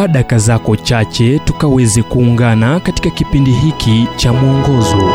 chukua 0.00 0.08
daka 0.12 0.38
zako 0.38 0.76
chache 0.76 1.38
tukaweze 1.38 2.02
kuungana 2.02 2.80
katika 2.80 3.10
kipindi 3.10 3.52
hiki 3.52 4.06
cha 4.16 4.32
mwongozo. 4.32 5.12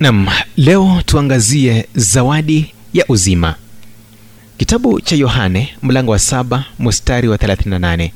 Nam 0.00 0.26
leo 0.56 1.02
tuangazie 1.06 1.88
zawadi 1.94 2.74
ya 2.94 3.04
uzima. 3.08 3.54
Kitabu 4.58 5.00
cha 5.00 5.16
yohane 5.16 5.68
mlango 5.82 6.10
wa 6.12 6.18
saba 6.18 6.64
mstari 6.78 7.28
wa 7.28 7.36
38 7.36 8.10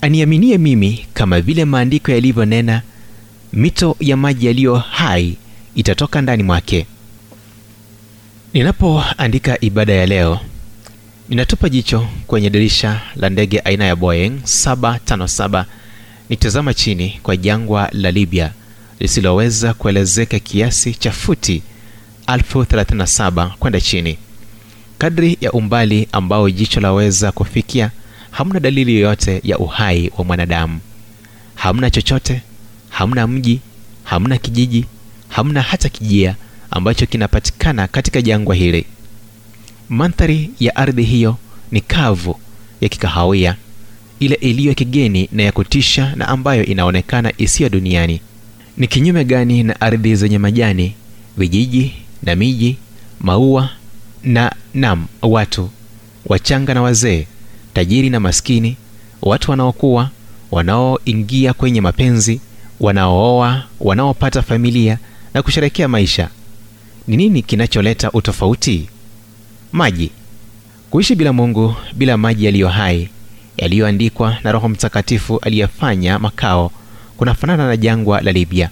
aniaminie 0.00 0.58
mimi 0.58 1.06
kama 1.14 1.40
vile 1.40 1.64
maandiko 1.64 2.12
yalivyonena 2.12 2.82
mito 3.52 3.96
ya 4.00 4.16
maji 4.16 4.46
yaliyo 4.46 4.76
hai 4.76 5.36
itatoka 5.74 6.22
ndani 6.22 6.42
mwake. 6.42 6.86
Ninapoandika 8.54 9.60
ibada 9.60 9.92
ya 9.92 10.06
leo 10.06 10.40
ninatupa 11.28 11.68
jicho 11.68 12.08
kwenye 12.26 12.50
dirisha 12.50 13.00
la 13.16 13.28
ndege 13.30 13.58
aina 13.60 13.84
ya 13.84 13.96
boeing 13.96 14.30
757 14.44 15.64
nikitazama 16.28 16.74
chini 16.74 17.20
kwa 17.22 17.36
jangwa 17.36 17.88
la 17.92 18.10
libya 18.10 18.52
lisiloweza 19.00 19.74
kuelezeka 19.74 20.38
kiasi 20.38 20.94
cha 20.94 21.12
futi 21.12 21.62
37 22.26 23.50
kwenda 23.58 23.80
chini. 23.80 24.18
Kadri 24.98 25.38
ya 25.40 25.52
umbali 25.52 26.08
ambao 26.12 26.50
jicho 26.50 26.80
laweza 26.80 27.32
kufikia 27.32 27.90
hamna 28.30 28.60
dalili 28.60 28.94
yoyote 28.94 29.40
ya 29.44 29.58
uhai 29.58 30.10
wa 30.18 30.24
mwanadamu. 30.24 30.80
Hamna 31.54 31.90
chochote 31.90 32.42
hamna 32.88 33.26
mji 33.26 33.60
hamna 34.04 34.38
kijiji 34.38 34.84
hamna 35.28 35.62
hata 35.62 35.88
kijia 35.88 36.34
ambacho 36.70 37.06
kinapatikana 37.06 37.86
katika 37.88 38.22
jangwa 38.22 38.54
hili 38.54 38.86
mandhari 39.88 40.50
ya 40.60 40.76
ardhi 40.76 41.02
hiyo 41.02 41.36
ni 41.70 41.80
kavu 41.80 42.40
ya 42.80 42.88
kikahawia 42.88 43.56
ile 44.20 44.34
iliyo 44.34 44.74
kigeni 44.74 45.28
na 45.32 45.42
ya 45.42 45.52
kutisha 45.52 46.16
na 46.16 46.28
ambayo 46.28 46.64
inaonekana 46.64 47.32
isiyo 47.38 47.68
duniani. 47.68 48.20
Ni 48.76 48.86
kinyume 48.86 49.24
gani 49.24 49.62
na 49.62 49.80
ardhi 49.80 50.16
zenye 50.16 50.38
majani 50.38 50.94
vijiji 51.36 51.92
na 52.22 52.34
miji 52.36 52.76
maua 53.20 53.70
na 54.24 54.52
nam 54.74 55.06
watu 55.22 55.70
wachanga 56.26 56.74
na 56.74 56.82
wazee 56.82 57.26
tajiri 57.74 58.10
na 58.10 58.20
maskini 58.20 58.76
watu 59.22 59.50
wanaokuwa 59.50 60.10
wanaoingia 60.50 61.52
kwenye 61.52 61.80
mapenzi 61.80 62.40
wanaooa 62.80 63.62
wanaopata 63.80 64.42
familia 64.42 64.98
na 65.34 65.42
kusherekea 65.42 65.88
maisha? 65.88 66.28
Ni 67.08 67.16
nini 67.16 67.42
kinacholeta 67.42 68.10
utofauti 68.12 68.88
maji. 69.72 70.10
Kuishi 70.90 71.14
bila 71.14 71.32
mungu 71.32 71.74
bila 71.94 72.16
maji 72.16 72.44
yaliyo 72.44 72.68
hai 72.68 73.08
yaliyoandikwa 73.56 74.36
na 74.44 74.52
roho 74.52 74.68
mtakatifu 74.68 75.38
aliyefanya 75.38 76.18
makao 76.18 76.72
kunafanana 77.16 77.66
na 77.66 77.76
jangwa 77.76 78.20
la 78.20 78.32
libya. 78.32 78.70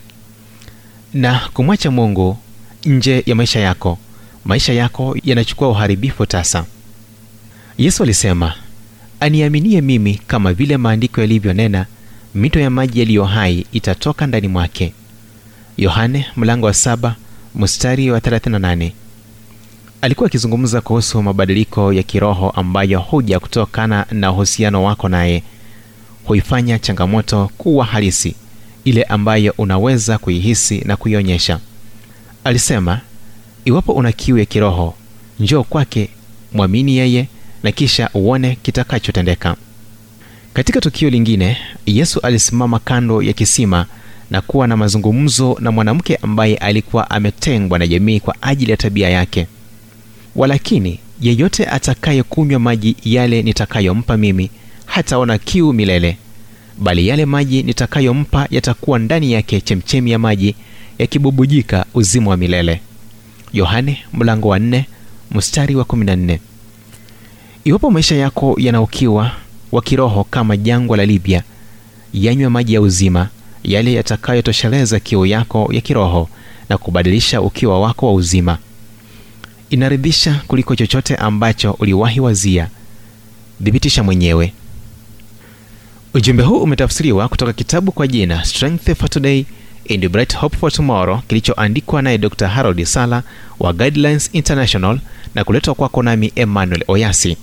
Na 1.14 1.40
kumwacha 1.54 1.90
mungu 1.90 2.38
nje 2.84 3.22
ya 3.26 3.34
maisha 3.34 3.60
yako 3.60 3.98
maisha 4.44 4.72
yako 4.72 5.16
yanachukua 5.24 5.68
uharibifu 5.68 6.26
tasa. 6.26 6.64
Yesu 7.78 8.02
alisema 8.02 8.54
aniaminie 9.20 9.80
mimi 9.80 10.14
kama 10.26 10.52
vile 10.52 10.76
maandiko 10.76 11.20
yalivyonena 11.20 11.86
mito 12.34 12.60
ya 12.60 12.70
maji 12.70 12.98
yaliyo 13.00 13.24
hai 13.24 13.66
itatoka 13.72 14.26
ndani 14.26 14.48
mwake. 14.48 14.92
Yohane 15.76 16.26
mlango 16.36 16.66
wa 16.66 16.74
saba 16.74 17.16
mstari 17.54 18.10
wa 18.10 18.18
38 18.18 18.90
alikuwa 20.04 20.26
akizungumza 20.26 20.80
kuhusu 20.80 21.22
mabadiliko 21.22 21.92
ya 21.92 22.02
kiroho 22.02 22.50
ambayo 22.50 23.00
huja 23.00 23.40
kutokana 23.40 24.06
na 24.10 24.32
uhusiano 24.32 24.84
wako 24.84 25.08
naye. 25.08 25.42
Huifanya 26.24 26.78
changamoto 26.78 27.50
kuwa 27.58 27.84
halisi 27.84 28.34
ile 28.84 29.02
ambayo 29.02 29.54
unaweza 29.58 30.18
kuihisi 30.18 30.82
na 30.84 30.96
kuionyesha. 30.96 31.60
Alisema 32.44 33.00
iwapo 33.64 33.92
una 33.92 34.12
kiu 34.12 34.38
ya 34.38 34.44
kiroho 34.44 34.94
njoo 35.40 35.62
kwake 35.62 36.08
mwamini 36.52 36.96
yeye 36.96 37.28
na 37.62 37.72
kisha 37.72 38.10
uone 38.14 38.58
kitakachotendeka. 38.62 39.56
Katika 40.54 40.80
tukio 40.80 41.10
lingine 41.10 41.56
yesu 41.86 42.20
alisimama 42.20 42.78
kando 42.78 43.22
ya 43.22 43.32
kisima 43.32 43.86
na 44.30 44.40
kuwa 44.40 44.66
na 44.66 44.76
mazungumzo 44.76 45.56
na 45.60 45.72
mwanamke 45.72 46.16
ambaye 46.16 46.56
alikuwa 46.56 47.10
ametengwa 47.10 47.78
na 47.78 47.86
jamii 47.86 48.20
kwa 48.20 48.34
ajili 48.42 48.70
ya 48.70 48.76
tabia 48.76 49.10
yake 49.10 49.46
walakini 50.36 50.98
yeyote 51.20 51.66
atakayekunywa 51.66 52.60
maji 52.60 52.96
yale 53.04 53.42
nitakayompa 53.42 54.16
mimi 54.16 54.50
hataona 54.86 55.38
kiu 55.38 55.72
milele. 55.72 56.16
Bali 56.78 57.08
yale 57.08 57.26
maji 57.26 57.62
nitakayompa 57.62 58.46
yatakuwa 58.50 58.98
ndani 58.98 59.32
yake 59.32 59.60
chemchemi 59.60 60.10
ya 60.10 60.18
maji 60.18 60.54
yakibubujika 60.98 61.86
uzima 61.94 62.30
wa 62.30 62.36
milele. 62.36 62.80
Yohane 63.52 63.98
mlango 64.12 64.48
wa 64.48 64.58
nne, 64.58 64.86
mstari 65.30 65.74
wa 65.74 65.84
14 65.84 66.38
iwapo 67.64 67.90
maisha 67.90 68.14
yako 68.16 68.56
yana 68.58 68.82
ukiwa 68.82 69.30
wa 69.72 69.82
kiroho 69.82 70.24
kama 70.24 70.56
jangwa 70.56 70.96
la 70.96 71.06
libya 71.06 71.42
yanywa 72.14 72.50
maji 72.50 72.74
ya 72.74 72.80
uzima 72.80 73.28
yale 73.64 73.92
yatakayotosheleza 73.92 75.00
kiu 75.00 75.26
yako 75.26 75.68
ya 75.72 75.80
kiroho 75.80 76.28
na 76.68 76.78
kubadilisha 76.78 77.40
ukiwa 77.42 77.80
wako 77.80 78.06
wa 78.06 78.12
uzima 78.14 78.58
inaridhisha 79.70 80.40
kuliko 80.46 80.76
chochote 80.76 81.16
ambacho 81.16 81.72
uliwahi 81.72 82.20
wazia. 82.20 82.68
Thibitisha 83.64 84.02
mwenyewe. 84.02 84.52
Ujumbe 86.14 86.42
huu 86.42 86.58
umetafsiriwa 86.62 87.28
kutoka 87.28 87.52
kitabu 87.52 87.92
kwa 87.92 88.06
jina 88.06 88.44
strength 88.44 88.94
for 88.94 89.10
today 89.10 89.44
and 89.90 90.08
bright 90.08 90.36
hope 90.36 90.56
for 90.56 90.72
tomorrow 90.72 91.20
kilichoandikwa 91.28 92.02
naye 92.02 92.18
dr 92.18 92.48
harold 92.48 92.84
sala 92.84 93.22
wa 93.60 93.72
guidelines 93.72 94.30
international 94.32 94.98
na 95.34 95.44
kuletwa 95.44 95.74
kwako 95.74 96.02
nami 96.02 96.32
emmanuel 96.36 96.84
oyasi. 96.88 97.36